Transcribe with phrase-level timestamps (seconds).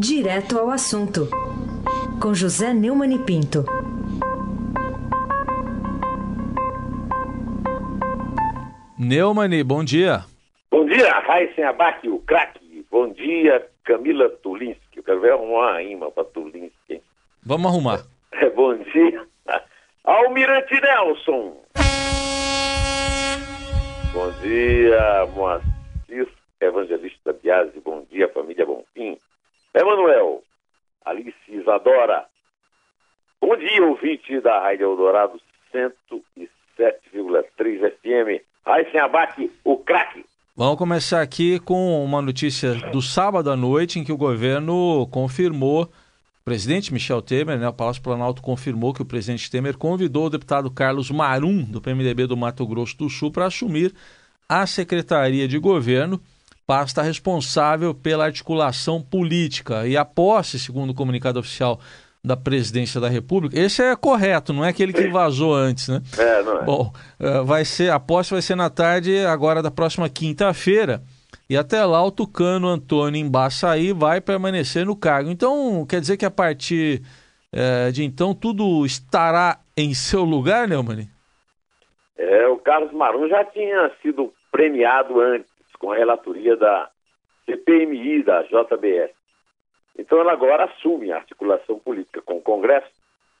[0.00, 1.28] Direto ao assunto,
[2.22, 3.64] com José Neumann e Pinto.
[8.96, 10.24] Neumann, bom dia.
[10.70, 12.86] Bom dia, Raíssen Abac, o craque.
[12.88, 14.98] Bom dia, Camila Tulinski.
[14.98, 17.02] Eu quero ver arrumar a rima para Tulinski.
[17.42, 18.04] Vamos arrumar.
[18.30, 19.26] É, bom dia,
[20.04, 21.56] Almirante Nelson.
[24.12, 26.28] Bom dia, Moacir
[26.60, 27.80] Evangelista Biasi.
[27.80, 29.18] Bom dia, família Bonfim.
[29.78, 30.42] Emanuel,
[31.04, 32.26] Alice Isadora.
[33.40, 35.40] Bom dia, ouvinte da Rádio Eldorado
[35.72, 38.42] 107,3 FM.
[38.66, 40.24] Raíssen Abac, o craque.
[40.56, 45.84] Vamos começar aqui com uma notícia do sábado à noite em que o governo confirmou,
[45.84, 45.90] o
[46.44, 50.68] presidente Michel Temer, né, o Palácio Planalto confirmou que o presidente Temer convidou o deputado
[50.72, 53.94] Carlos Marum, do PMDB do Mato Grosso do Sul, para assumir
[54.48, 56.20] a Secretaria de Governo,
[56.68, 59.86] pasta responsável pela articulação política.
[59.88, 61.80] E a posse, segundo o comunicado oficial
[62.22, 63.58] da presidência da República.
[63.58, 66.02] Esse é correto, não é aquele que vazou antes, né?
[66.18, 66.64] É, não é.
[66.64, 71.00] Bom, eh, vai ser, a posse vai ser na tarde agora da próxima quinta-feira.
[71.48, 75.30] E até lá o Tucano Antônio Embaçaí vai permanecer no cargo.
[75.30, 77.00] Então, quer dizer que a partir
[77.50, 81.08] eh, de então tudo estará em seu lugar, Neumann?
[82.18, 86.90] É, o Carlos Marum já tinha sido premiado antes com a relatoria da
[87.46, 89.12] CPMI, da JBS.
[89.98, 92.88] Então ela agora assume a articulação política com o Congresso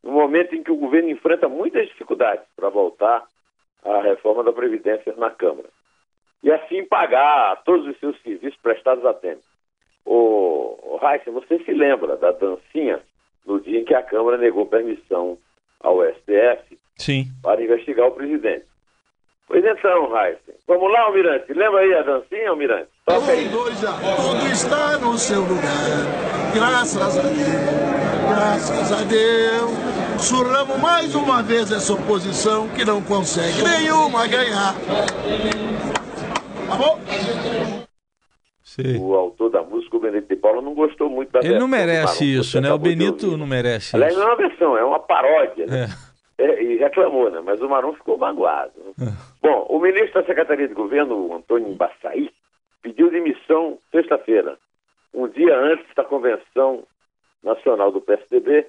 [0.02, 3.24] no momento em que o governo enfrenta muitas dificuldades para voltar
[3.84, 5.68] à reforma da Previdência na Câmara.
[6.42, 9.42] E assim pagar todos os seus serviços prestados a tempo.
[10.04, 13.00] O, Heisen, você se lembra da dancinha
[13.44, 15.38] no dia em que a Câmara negou permissão
[15.80, 17.24] ao STF Sim.
[17.42, 18.66] para investigar o presidente.
[19.48, 20.54] Pois então, Heisen.
[20.66, 21.52] Vamos lá, Almirante.
[21.54, 22.88] Lembra aí a dancinha, Almirante?
[23.06, 23.48] Toca aí.
[23.48, 26.52] Tudo está no seu lugar.
[26.54, 28.28] Graças a Deus.
[28.28, 30.22] Graças a Deus.
[30.22, 34.74] Surramos mais uma vez essa oposição que não consegue nenhuma ganhar.
[36.68, 36.98] Tá bom?
[38.62, 38.98] Sim.
[39.00, 41.68] O autor da música, o Benito de Paula, não gostou muito da Ele versão não
[41.68, 42.70] merece isso, né?
[42.72, 44.22] O Benito não merece Aliás, isso.
[44.22, 45.66] não é uma versão, é uma paródia.
[45.66, 45.88] Né?
[46.04, 46.18] É.
[46.40, 47.40] É, e reclamou, né?
[47.44, 48.70] Mas o Marum ficou magoado.
[48.96, 49.12] né?
[49.40, 52.30] Bom, o ministro da Secretaria de Governo, Antônio Embaçaí,
[52.82, 54.58] pediu demissão sexta-feira,
[55.14, 56.84] um dia antes da convenção
[57.42, 58.66] nacional do PSDB,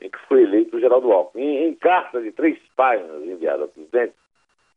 [0.00, 1.66] em que foi eleito o Geraldo Alckmin.
[1.66, 4.14] Em, carta de três páginas enviada ao presidente,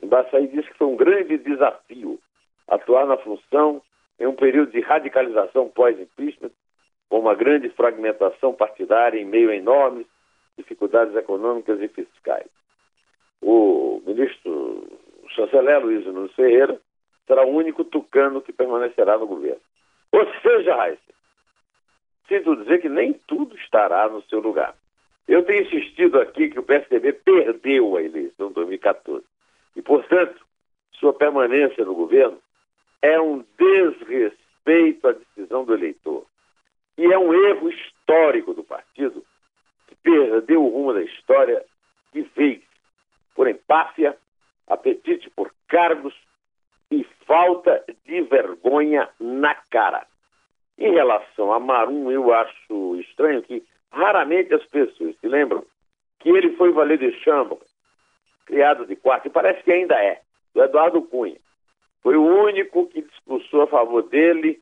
[0.01, 2.19] Embaçaí disse que foi um grande desafio
[2.67, 3.81] atuar na função
[4.19, 6.51] em um período de radicalização pós-impeachment,
[7.09, 10.07] com uma grande fragmentação partidária em meio a enormes
[10.57, 12.47] dificuldades econômicas e fiscais.
[13.41, 14.87] O ministro
[15.31, 16.79] chanceler Luiz Nunes Ferreira
[17.27, 19.61] será o único tucano que permanecerá no governo.
[20.11, 21.01] Ou seja, Raíssa,
[22.27, 24.75] sinto dizer que nem tudo estará no seu lugar.
[25.27, 29.25] Eu tenho insistido aqui que o PSDB perdeu a eleição de 2014
[29.75, 30.45] e, portanto,
[30.93, 32.37] sua permanência no governo
[33.01, 36.25] é um desrespeito à decisão do eleitor.
[36.97, 39.23] E é um erro histórico do partido
[39.87, 41.63] que perdeu o rumo da história
[42.13, 42.61] de vez
[43.33, 44.17] por empáfia,
[44.67, 46.13] apetite por cargos
[46.91, 50.05] e falta de vergonha na cara.
[50.77, 55.63] Em relação a Marum, eu acho estranho que raramente as pessoas se lembram
[56.19, 57.57] que ele foi valer de chambra,
[58.45, 60.21] criado de quarto, e parece que ainda é,
[60.53, 61.37] do Eduardo Cunha.
[62.01, 64.59] Foi o único que discursou a favor dele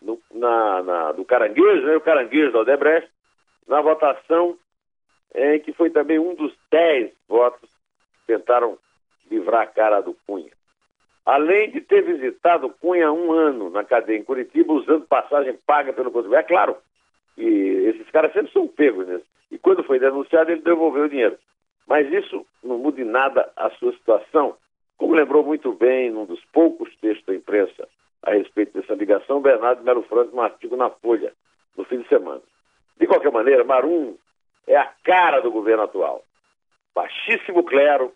[0.00, 3.10] no, na, na- do Caranguejo, né, o Caranguejo da Odebrecht,
[3.66, 4.56] na votação
[5.34, 7.68] em que foi também um dos dez votos
[8.26, 8.78] que tentaram
[9.30, 10.50] livrar a cara do Cunha.
[11.24, 16.10] Além de ter visitado Cunha um ano na cadeia em Curitiba, usando passagem paga pelo
[16.10, 16.44] contribuinte.
[16.44, 16.76] É claro,
[17.36, 17.46] e
[17.88, 19.24] esses caras sempre são pegos nisso.
[19.50, 21.38] E quando foi denunciado, ele devolveu o dinheiro.
[21.86, 24.56] Mas isso não muda em nada a sua situação.
[24.96, 27.88] Como lembrou muito bem num dos poucos textos da imprensa
[28.22, 31.32] a respeito dessa ligação, Bernardo Melo Franco, num artigo na Folha,
[31.76, 32.42] no fim de semana.
[32.98, 34.16] De qualquer maneira, Marum
[34.66, 36.24] é a cara do governo atual.
[36.94, 38.12] Baixíssimo clero,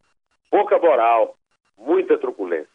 [0.53, 1.35] pouca moral,
[1.79, 2.69] muita truculência.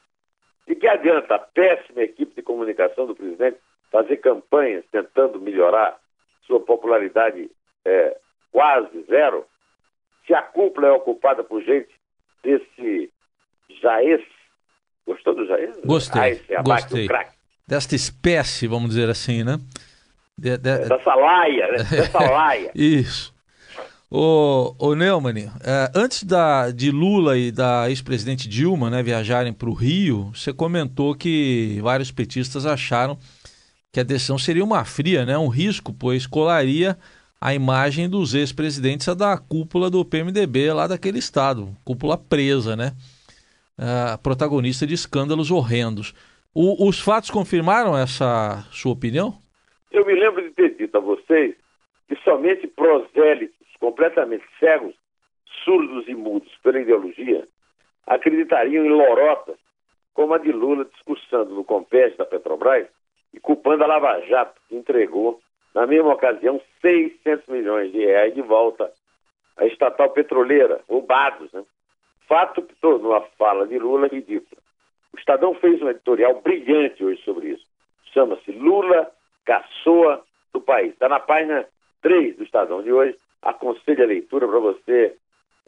[0.68, 3.58] De que adianta a péssima equipe de comunicação do presidente
[3.92, 5.98] fazer campanhas tentando melhorar
[6.46, 7.50] sua popularidade
[7.86, 8.18] é,
[8.52, 9.46] quase zero,
[10.26, 11.88] se a cúpula é ocupada por gente
[12.44, 13.10] desse
[13.82, 14.22] Jaez.
[15.06, 15.78] Gostou do Jaez?
[15.86, 17.08] Gostei, Ah, esse abate gostei.
[17.08, 17.38] craque.
[17.66, 19.58] Desta espécie, vamos dizer assim, né?
[20.38, 21.78] De- de- Dessa laia, né?
[21.90, 22.72] Dessa laia.
[22.76, 23.34] Isso.
[24.10, 29.70] Ô, ô Neumann, é, antes da, de Lula e da ex-presidente Dilma né, viajarem para
[29.70, 33.18] o Rio, você comentou que vários petistas acharam
[33.92, 35.38] que a decisão seria uma fria, né?
[35.38, 36.98] um risco, pois colaria
[37.42, 42.94] a imagem dos ex-presidentes da cúpula do PMDB lá daquele estado, cúpula presa, né?
[43.78, 46.14] Uh, protagonista de escândalos horrendos.
[46.54, 49.38] O, os fatos confirmaram essa sua opinião?
[49.92, 51.56] Eu me lembro de ter dito a vocês
[52.08, 54.96] que somente prosélitos completamente cegos,
[55.64, 57.48] surdos e mudos pela ideologia
[58.08, 59.58] acreditariam em lorotas
[60.14, 62.88] como a de Lula discursando no Compete da Petrobras
[63.34, 65.40] e culpando a Lava Jato, que entregou,
[65.76, 68.92] na mesma ocasião, 600 milhões de reais de volta
[69.58, 71.52] à estatal petroleira, roubados.
[71.52, 71.64] Né?
[72.28, 74.60] Fato que tornou a fala de Lula ridícula.
[75.14, 77.66] O Estadão fez um editorial brilhante hoje sobre isso.
[78.12, 79.12] Chama-se Lula
[79.46, 80.94] Caçoa do País.
[80.94, 81.68] Está na página
[82.02, 83.16] 3 do Estadão de hoje.
[83.42, 85.16] Aconselho a leitura para você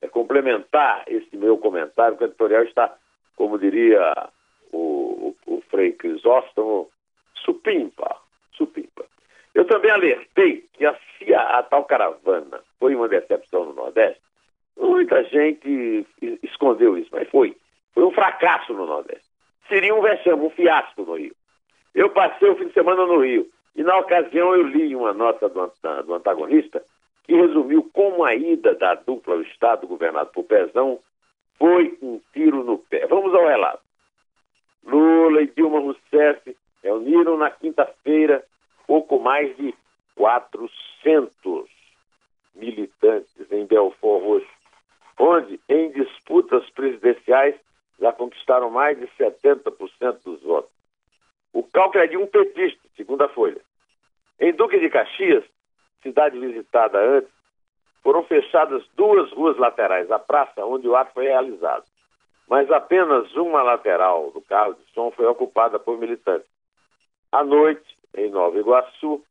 [0.01, 2.95] é, complementar esse meu comentário, que o editorial está,
[3.35, 4.29] como diria
[4.71, 6.89] o, o, o Frei Crisóstomo,
[7.35, 8.15] supimpa,
[8.53, 9.05] supimpa.
[9.53, 10.97] Eu também alertei que a,
[11.57, 14.21] a tal caravana foi uma decepção no Nordeste,
[14.77, 16.05] muita gente
[16.43, 17.55] escondeu isso, mas foi.
[17.93, 19.27] Foi um fracasso no Nordeste.
[19.67, 21.35] Seria um vexame, um fiasco no Rio.
[21.93, 25.49] Eu passei o fim de semana no Rio e, na ocasião, eu li uma nota
[25.49, 25.71] do,
[26.05, 26.83] do antagonista
[27.29, 30.99] que resumiu como a ida da dupla ao Estado governado por Pezão
[31.59, 33.05] foi um tiro no pé.
[33.05, 33.83] Vamos ao relato.
[34.83, 38.43] Lula e Dilma Rousseff reuniram na quinta-feira
[38.87, 39.75] pouco mais de
[40.15, 41.69] 400
[42.55, 44.47] militantes em Belfort Roxo,
[45.19, 47.53] onde, em disputas presidenciais,
[47.99, 50.71] já conquistaram mais de 70% dos votos.
[51.53, 53.61] O cálculo é de um petista, segundo a Folha.
[54.39, 55.43] Em Duque de Caxias,
[56.01, 57.31] cidade visitada antes,
[58.01, 61.83] foram fechadas duas ruas laterais, a praça onde o ato foi realizado.
[62.47, 66.49] Mas apenas uma lateral do carro de som foi ocupada por militantes.
[67.31, 69.23] À noite, em Nova Iguaçu,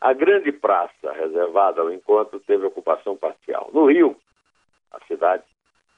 [0.00, 3.70] a grande praça reservada ao encontro teve ocupação parcial.
[3.72, 4.16] No Rio,
[4.92, 5.44] a cidade,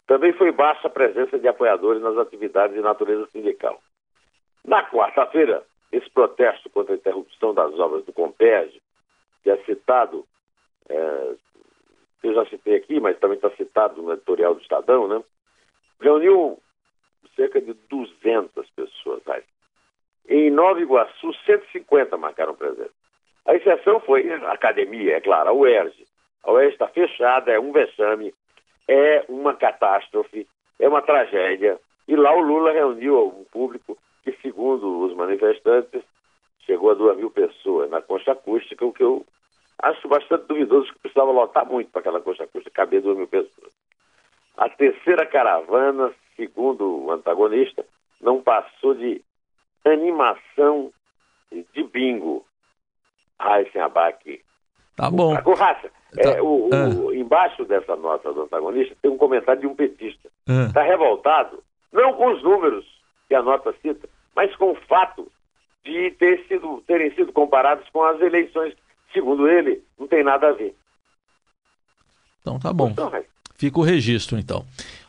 [0.06, 3.80] também foi baixa a presença de apoiadores nas atividades de natureza sindical.
[4.64, 8.80] Na quarta-feira, esse protesto contra a interrupção das obras do Compérgio
[9.46, 10.26] que é citado,
[10.88, 11.34] é,
[12.24, 15.22] eu já citei aqui, mas também está citado no editorial do Estadão, né?
[16.00, 16.58] reuniu
[17.36, 19.22] cerca de 200 pessoas.
[19.28, 19.44] Aí.
[20.28, 22.90] Em Nova Iguaçu, 150 marcaram presença.
[23.46, 26.04] A exceção foi a academia, é claro, a UERJ.
[26.42, 28.34] A UERJ está fechada, é um vexame,
[28.88, 30.48] é uma catástrofe,
[30.80, 31.78] é uma tragédia.
[32.08, 36.02] E lá o Lula reuniu um público que, segundo os manifestantes,
[36.62, 39.24] chegou a duas mil pessoas na concha acústica, o que eu
[39.82, 43.72] acho bastante duvidoso que precisava lotar muito para aquela concha acústica, caber duas mil pessoas.
[44.56, 47.84] A terceira caravana, segundo o antagonista,
[48.20, 49.22] não passou de
[49.84, 50.90] animação
[51.50, 52.44] de bingo.
[53.38, 54.42] Raíssen Abac.
[54.96, 55.34] Tá bom.
[55.44, 56.22] O, Raça, tá.
[56.22, 56.88] é, o, ah.
[56.88, 60.30] o, embaixo dessa nota do antagonista tem um comentário de um petista.
[60.68, 60.84] Está ah.
[60.84, 61.62] revoltado,
[61.92, 62.86] não com os números
[63.28, 65.30] que a nota cita, mas com o fato
[65.84, 68.74] de ter sido, terem sido comparados com as eleições.
[69.12, 70.74] Segundo ele, não tem nada a ver.
[72.40, 72.90] Então tá bom.
[72.90, 73.10] Então,
[73.56, 74.64] Fica o registro, então.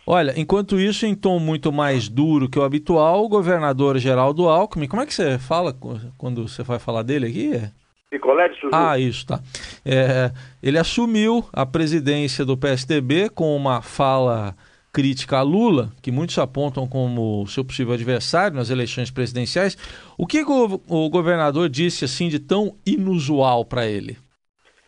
[0.06, 4.88] Olha, enquanto isso, em tom muito mais duro que o habitual, o governador Geraldo Alckmin,
[4.88, 5.76] como é que você fala
[6.18, 7.70] quando você vai falar dele aqui?
[8.10, 8.56] Picolé de.
[8.72, 9.42] Ah, isso, tá.
[9.86, 10.32] É,
[10.64, 14.56] ele assumiu a presidência do PSDB com uma fala
[14.94, 19.76] crítica a Lula, que muitos apontam como seu possível adversário nas eleições presidenciais.
[20.18, 24.18] O que o governador disse assim de tão inusual para ele?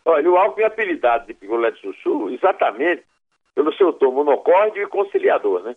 [0.04, 3.02] Olha, o Alckmin é apelidado de picolé de chuchu exatamente
[3.54, 5.76] pelo seu tom monocórdio e conciliador, né?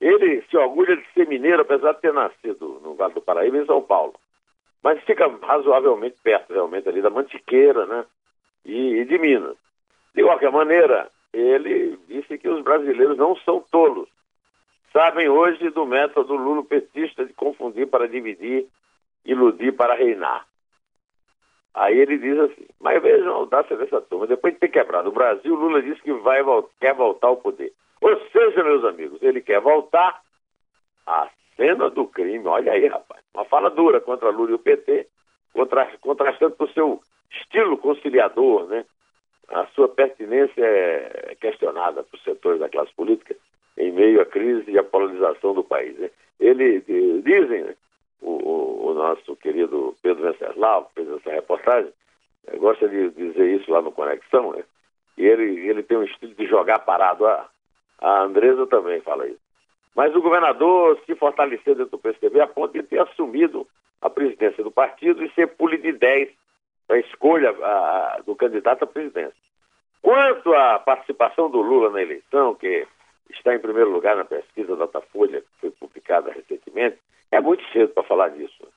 [0.00, 3.66] Ele se orgulha de ser mineiro, apesar de ter nascido no Vale do Paraíba, em
[3.66, 4.14] São Paulo.
[4.82, 8.04] Mas fica razoavelmente perto, realmente, ali da Mantiqueira, né?
[8.66, 9.56] E, e de Minas.
[10.14, 14.08] De qualquer maneira, ele disse que os brasileiros não são tolos.
[14.92, 18.66] Sabem hoje do método lulopetista de confundir para dividir,
[19.24, 20.46] iludir para reinar.
[21.74, 25.12] Aí ele diz assim, mas vejam a audácia dessa turma, depois de ter quebrado o
[25.12, 26.40] Brasil, Lula disse que vai,
[26.80, 27.72] quer voltar ao poder.
[28.00, 30.20] Ou seja, meus amigos, ele quer voltar
[31.04, 32.46] à cena do crime.
[32.46, 35.08] Olha aí, rapaz, uma fala dura contra Lula e o PT,
[36.00, 37.00] contrastando com o seu
[37.30, 38.84] estilo conciliador, né?
[39.54, 43.36] A sua pertinência é questionada por setores da classe política
[43.78, 45.96] em meio à crise e à polarização do país.
[45.96, 46.10] Né?
[46.40, 46.80] Ele,
[47.22, 47.74] dizem, né?
[48.20, 51.92] o, o, nosso querido Pedro Venceslau, fez essa reportagem,
[52.48, 54.64] eh, gosta de dizer isso lá no Conexão, né?
[55.16, 57.24] e ele, ele tem um estilo de jogar parado.
[57.24, 57.48] A,
[58.00, 59.38] a Andresa também fala isso.
[59.94, 63.64] Mas o governador se fortaleceu dentro do PSDB a ponto de ter assumido
[64.02, 66.28] a presidência do partido e ser pule de 10
[66.86, 69.33] para a escolha a, do candidato à presidência.
[70.04, 72.86] Quanto à participação do Lula na eleição, que
[73.30, 76.98] está em primeiro lugar na pesquisa Datafolha, que foi publicada recentemente,
[77.32, 78.68] é muito cedo para falar disso.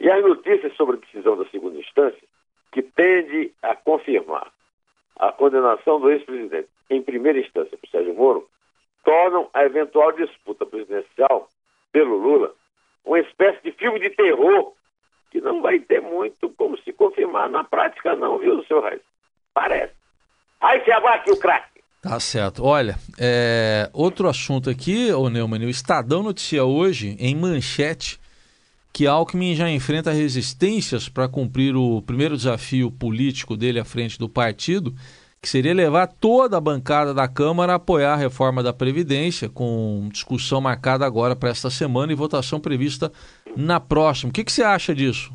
[0.00, 2.26] E as notícias sobre a decisão da segunda instância,
[2.72, 4.50] que tende a confirmar
[5.18, 8.48] a condenação do ex-presidente em primeira instância por Sérgio Moro,
[9.04, 11.46] tornam a eventual disputa presidencial
[11.92, 12.54] pelo Lula
[13.04, 14.72] uma espécie de filme de terror
[15.30, 19.02] que não vai ter muito como se confirmar na prática, não, viu, senhor Reis?
[19.52, 20.00] Parece.
[20.60, 21.80] Aí se abate o craque.
[22.02, 22.64] Tá certo.
[22.64, 23.88] Olha, é...
[23.92, 28.18] outro assunto aqui, ô Neumann, o Estadão noticia hoje, em manchete,
[28.92, 34.28] que Alckmin já enfrenta resistências para cumprir o primeiro desafio político dele à frente do
[34.28, 34.92] partido,
[35.42, 40.08] que seria levar toda a bancada da Câmara a apoiar a reforma da Previdência, com
[40.10, 43.10] discussão marcada agora para esta semana e votação prevista
[43.56, 44.30] na próxima.
[44.30, 45.32] O que, que você acha disso?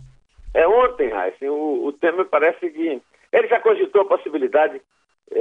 [0.53, 3.01] É ontem, Raíssa, o, o Temer parece que.
[3.31, 4.79] Ele já cogitou a possibilidade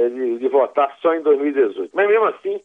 [0.09, 1.91] de, de votar só em 2018.
[1.93, 2.61] Mas mesmo assim,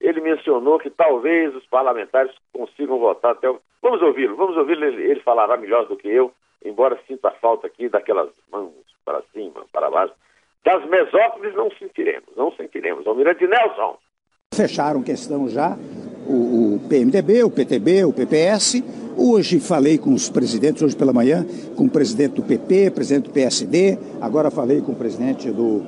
[0.00, 3.60] ele mencionou que talvez os parlamentares consigam votar até o.
[3.82, 6.32] Vamos ouvi-lo, vamos ouvi-lo, ele, ele falará melhor do que eu,
[6.64, 8.72] embora sinta falta aqui daquelas mãos
[9.04, 10.14] para cima, para baixo
[10.64, 13.06] das mesópolis não sentiremos, não sentiremos.
[13.06, 13.96] Almirante Nelson.
[14.54, 15.76] Fecharam questão já
[16.26, 18.82] o, o, PMDB, o PTB, o PPS.
[19.16, 21.44] Hoje falei com os presidentes, hoje pela manhã,
[21.76, 25.80] com o presidente do PP, presidente do PSD, agora falei com o presidente do,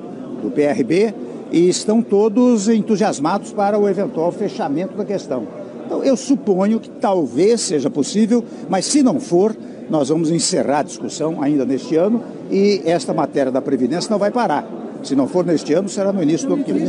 [0.43, 1.13] do PRB
[1.51, 5.47] e estão todos entusiasmados para o eventual fechamento da questão.
[5.85, 9.55] Então, eu suponho que talvez seja possível, mas se não for,
[9.89, 14.31] nós vamos encerrar a discussão ainda neste ano e esta matéria da Previdência não vai
[14.31, 14.65] parar.
[15.03, 16.85] Se não for neste ano, será no início do ano que vem.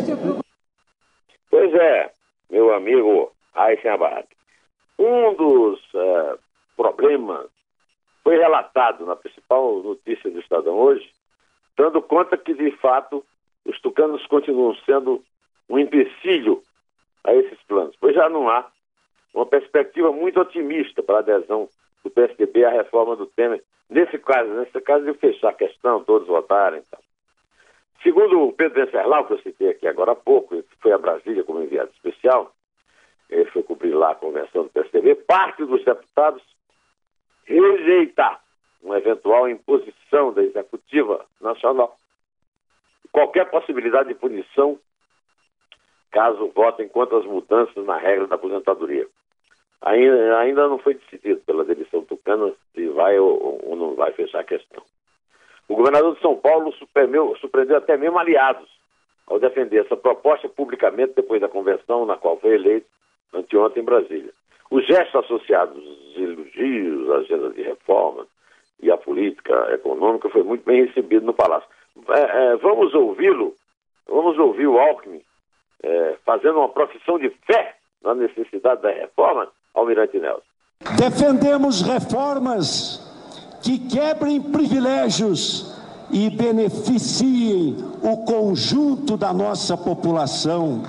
[1.51, 2.11] Pois é,
[2.51, 4.27] meu amigo Abad.
[4.99, 6.39] Um dos uh,
[6.77, 7.47] problemas
[8.23, 11.07] foi relatado na principal notícia do Estadão hoje,
[11.77, 13.25] dando conta que, de fato,
[13.65, 15.23] os tucanos continuam sendo
[15.69, 16.63] um empecilho
[17.25, 18.71] a esses planos, pois já não há
[19.33, 21.69] uma perspectiva muito otimista para a adesão
[22.03, 23.63] do PSDB à reforma do Temer.
[23.89, 26.83] Nesse caso, nesse caso de fechar a questão, todos votarem.
[26.87, 27.01] Então.
[28.03, 31.43] Segundo o Pedro Venceslau, que eu citei aqui agora há pouco, que foi a Brasília
[31.43, 32.53] como enviado especial,
[33.31, 36.43] ele foi cobrir lá a convenção do PSDB, parte dos deputados
[37.47, 38.43] rejeitar
[38.83, 41.97] uma eventual imposição da Executiva Nacional,
[43.15, 44.77] qualquer possibilidade de punição
[46.11, 49.07] caso votem contra as mudanças na regra da aposentadoria.
[49.83, 54.41] Ainda, ainda não foi decidido pela demissão tucana se vai ou, ou, não vai fechar
[54.41, 54.83] a questão.
[55.69, 58.69] O governador de São Paulo surpreendeu, surpreendeu até mesmo aliados
[59.29, 62.87] ao defender essa proposta publicamente depois da convenção na qual foi eleito
[63.33, 64.33] anteontem em Brasília.
[64.73, 68.27] Os gestos associados aos elogios, à agenda de reforma
[68.83, 71.69] e à política econômica foi muito bem recebido no Palácio.
[72.09, 73.55] É, é, vamos ouvi-lo,
[74.09, 75.23] vamos ouvir o Alckmin
[75.83, 80.43] é, fazendo uma profissão de fé na necessidade da reforma Almirante Nelson.
[80.99, 83.01] Defendemos reformas
[83.63, 85.75] que quebrem privilégios
[86.11, 90.83] e beneficiem o conjunto da nossa população.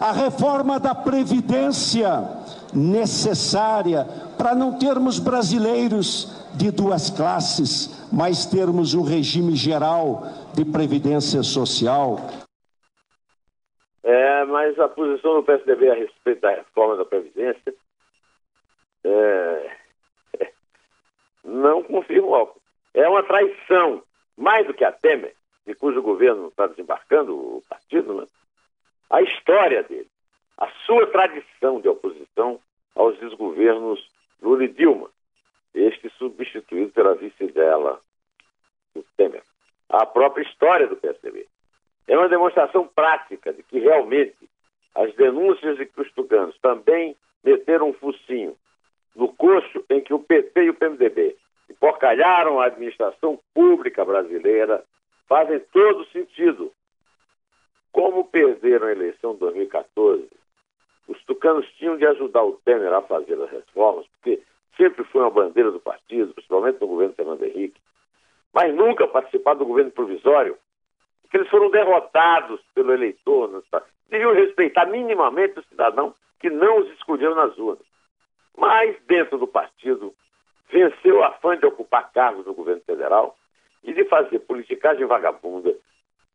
[0.00, 2.26] A reforma da Previdência,
[2.72, 4.06] necessária
[4.38, 12.16] para não termos brasileiros de duas classes, mas termos um regime geral de previdência social.
[14.02, 17.74] É, mas a posição do PSDB a respeito da reforma da Previdência
[19.04, 19.76] é,
[21.44, 22.48] não confirma.
[22.94, 24.02] É uma traição,
[24.36, 25.34] mais do que a Temer,
[25.66, 28.26] de cujo governo está desembarcando o partido, né?
[29.08, 30.08] a história dele,
[30.58, 32.60] a sua tradição de oposição
[32.94, 34.04] aos desgovernos
[34.40, 35.08] Lula e Dilma,
[35.74, 38.00] este substituído pela vice dela,
[38.94, 39.42] o Temer.
[39.92, 41.46] A própria história do PSDB.
[42.08, 44.36] É uma demonstração prática de que realmente
[44.94, 48.56] as denúncias de que os tucanos também meteram um focinho
[49.14, 51.36] no curso em que o PT e o PMDB
[51.78, 54.82] porcalharam a administração pública brasileira
[55.28, 56.72] fazem todo sentido.
[57.92, 60.26] Como perderam a eleição de 2014,
[61.06, 64.42] os tucanos tinham de ajudar o Temer a fazer as reformas, porque
[64.74, 67.78] sempre foi uma bandeira do partido, principalmente no governo Fernando Henrique,
[68.52, 70.56] mas nunca participar do governo provisório,
[71.22, 73.62] porque eles foram derrotados pelo eleitor.
[74.08, 77.86] Deviam respeitar minimamente o cidadão que não os escolheu nas urnas.
[78.56, 80.14] Mas, dentro do partido,
[80.70, 83.36] venceu o afã de ocupar cargos no governo federal
[83.82, 85.74] e de fazer politicagem vagabunda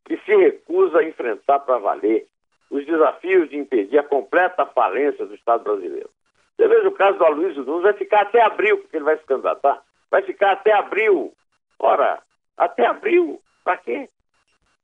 [0.06, 2.28] que se recusa a enfrentar para valer
[2.72, 6.10] os desafios de impedir a completa falência do Estado brasileiro.
[6.56, 9.26] Você veja o caso do Aloysio Nunes, vai ficar até abril, porque ele vai se
[9.26, 11.34] candidatar, vai ficar até abril.
[11.80, 12.22] Ora,
[12.58, 14.10] até abril, para quê?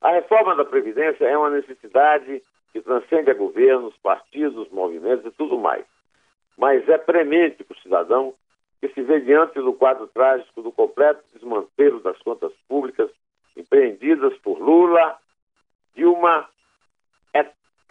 [0.02, 5.58] A reforma da Previdência é uma necessidade que transcende a governos, partidos, movimentos e tudo
[5.58, 5.86] mais.
[6.58, 8.34] Mas é premente para o cidadão
[8.80, 13.10] que se vê diante do quadro trágico do completo desmantelo das contas públicas
[13.56, 15.18] empreendidas por Lula,
[15.96, 16.50] Dilma,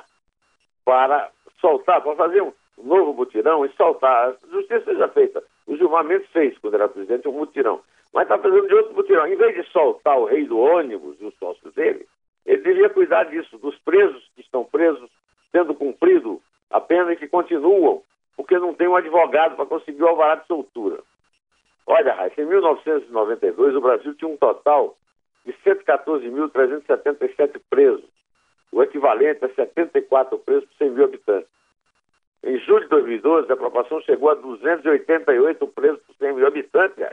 [0.84, 1.30] para
[1.60, 4.28] soltar, para fazer um novo mutirão e soltar.
[4.28, 5.42] A justiça seja feita.
[5.66, 7.80] O Gilmar fez, quando era presidente, um mutirão.
[8.12, 9.26] Mas está fazendo de outro mutirão.
[9.26, 12.06] Em vez de soltar o rei do ônibus e os sócios dele,
[12.44, 15.08] ele devia cuidar disso, dos presos que estão presos,
[15.52, 18.02] tendo cumprido a pena e que continuam,
[18.36, 20.98] porque não tem um advogado para conseguir o alvará de soltura.
[21.86, 24.96] Olha, Raíssa, em 1992 o Brasil tinha um total
[25.44, 28.08] de 114.377 presos
[28.72, 31.48] o equivalente a 74 presos por 100 mil habitantes.
[32.42, 37.06] Em julho de 2012, a proporção chegou a 288 presos por 100 mil habitantes.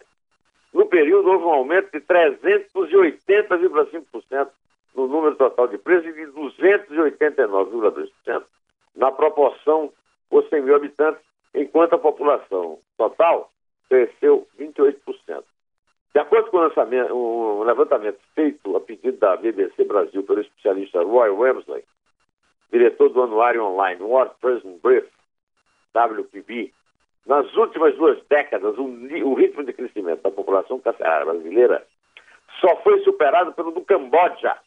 [0.73, 4.49] No período, houve um aumento de 380,5%
[4.95, 8.43] no número total de presos e de 289,2%
[8.95, 9.91] na proporção
[10.29, 11.21] por 100 mil habitantes,
[11.53, 13.51] enquanto a população total
[13.89, 15.43] cresceu 28%.
[16.17, 16.57] De acordo com
[17.13, 21.83] o, levantamento feito a pedido da BBC Brasil pelo especialista Roy Wemsley,
[22.71, 25.07] diretor do anuário online World Prison Brief,
[25.93, 26.73] WPB,
[27.27, 31.85] nas últimas duas décadas, o, o ritmo de crescimento da população carcerária brasileira
[32.61, 34.57] só foi superado pelo do Camboja,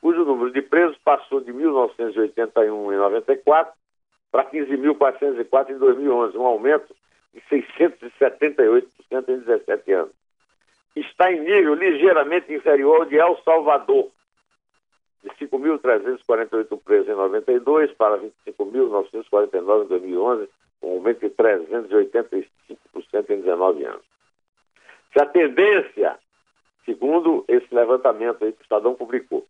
[0.00, 3.72] cujo número de presos passou de 1981 em 94
[4.30, 6.94] para 15.404 em 2011, um aumento
[7.34, 8.84] de 678%
[9.28, 10.27] em 17 anos
[11.00, 14.08] está em nível ligeiramente inferior ao de El Salvador,
[15.22, 20.48] de 5.348 presos em 92 para 25.949 em 2011,
[20.82, 22.46] um aumento de 385%
[23.30, 24.02] em 19 anos.
[25.12, 26.18] Se a tendência,
[26.84, 29.46] segundo esse levantamento aí que o Estadão publicou,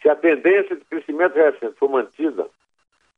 [0.00, 2.48] se a tendência de crescimento recente for mantida,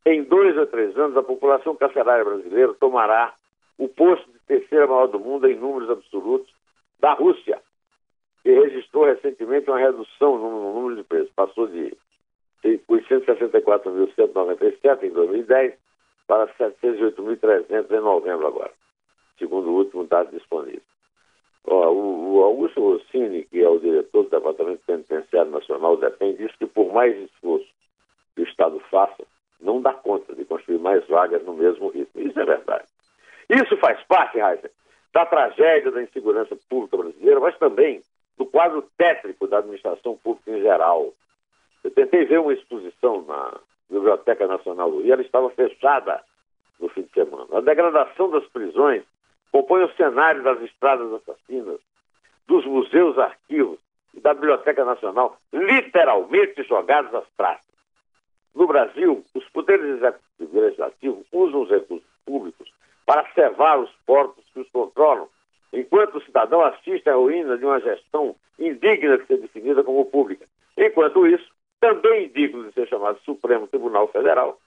[0.05, 3.35] em dois ou três anos a população carcerária brasileira tomará
[3.79, 6.53] o posto de terceira maior do mundo em números absolutos
[7.01, 7.61] da Rússia,
[8.45, 11.31] que registrou recentemente uma redução no número de presos.
[11.35, 11.97] Passou de
[12.63, 15.75] 864.197 em 2010
[16.27, 18.73] para 708.300 em novembro agora,
[19.39, 20.83] segundo o último dado disponível.
[21.65, 26.93] O, Augusto Rossini, que é o diretor do Departamento Penitenciário Nacional, depende disso que por
[26.93, 27.69] mais esforço
[28.35, 29.25] que o Estado faça,
[29.59, 32.21] não dá conta de construir mais vagas no mesmo ritmo.
[32.21, 32.85] Isso é verdade.
[33.49, 34.71] Isso faz parte, Heiser,
[35.15, 38.03] da tragédia da insegurança pública brasileira, mas também
[38.37, 41.13] do quadro tétrico da administração pública em geral.
[41.83, 46.23] Eu tentei ver uma exposição na Biblioteca Nacional do Rio, ela estava fechada
[46.81, 47.47] no fim de semana.
[47.53, 49.03] A degradação das prisões
[49.53, 51.79] compõe o cenário das estradas assassinas,
[52.47, 53.79] dos museus, arquivos
[54.13, 57.65] e da Biblioteca Nacional, literalmente jogados às praças.
[58.55, 62.73] No Brasil, os poderes executivo e legislativo usam os recursos públicos
[63.07, 65.29] para cevar os portos que os controlam
[65.75, 70.47] enquanto o cidadão assiste à ruína de uma gestão indigna de ser definida como pública.
[70.77, 71.47] Enquanto isso,
[71.81, 74.59] também digno de ser chamado Supremo Tribunal Federal,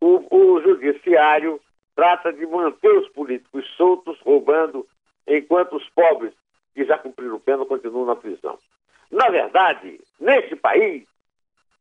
[0.00, 1.60] o, o judiciário
[1.94, 4.86] trata de manter os políticos soltos, roubando,
[5.26, 6.32] enquanto os pobres
[6.74, 8.58] que já cumpriram pena continuam na prisão.
[9.10, 11.06] Na verdade, neste país,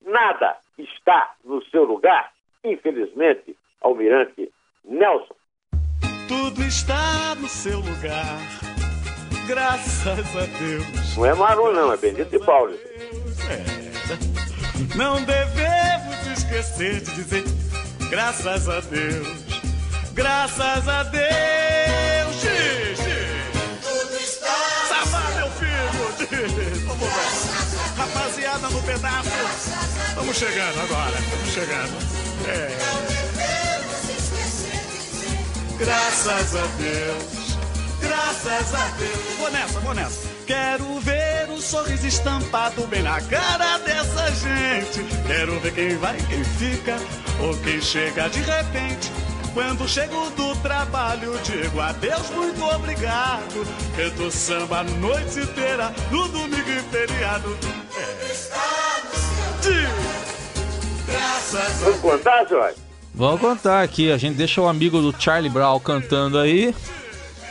[0.02, 2.32] nada está no seu lugar,
[2.64, 4.52] infelizmente, almirante
[4.84, 5.36] Nelson.
[6.32, 8.40] Tudo está no seu lugar,
[9.48, 11.18] graças a Deus.
[11.18, 12.74] Não é Maru, não, é Benedito e Paulo.
[13.50, 14.96] É.
[14.96, 17.44] Não devemos esquecer de dizer
[18.10, 19.28] graças a Deus,
[20.14, 22.36] graças a Deus.
[22.40, 23.04] Xixi.
[23.82, 24.56] Tudo está.
[24.88, 26.88] Sabá, meu filho.
[26.88, 27.98] Vamos ver.
[27.98, 29.30] Rapaziada no pedaço.
[30.16, 31.98] Vamos chegando agora, vamos chegando.
[32.48, 33.21] É.
[35.82, 37.58] Graças a Deus,
[38.00, 39.38] graças a Deus.
[39.40, 40.30] Vou nessa, vou nessa.
[40.46, 45.04] Quero ver o sorriso estampado bem na cara dessa gente.
[45.26, 46.98] Quero ver quem vai, quem fica
[47.40, 49.12] ou quem chega de repente.
[49.56, 53.66] Quando chego do trabalho, digo adeus, muito obrigado.
[53.96, 57.58] Canto samba a noite inteira, no domingo e feriado.
[57.98, 58.32] É.
[61.08, 62.91] Graças a Vamos contar, Jorge?
[63.22, 66.74] Vamos contar aqui, a gente deixa o amigo do Charlie Brown cantando aí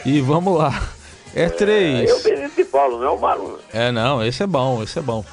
[0.05, 0.91] e vamos lá.
[1.33, 2.11] É três.
[2.11, 3.61] É o Benedito e Paulo, não é o Maru.
[3.73, 5.25] É não, esse é bom, esse é bom.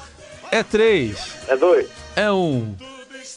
[0.52, 1.34] É três.
[1.48, 1.88] É dois.
[2.14, 2.76] É um.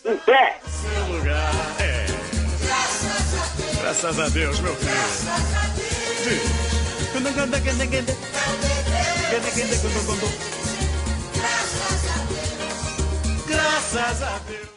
[0.05, 0.59] Em pé.
[0.63, 1.51] seu lugar.
[1.79, 2.05] É.
[3.81, 4.91] Graças a Deus, meu filho.
[13.47, 14.71] Graças a Deus.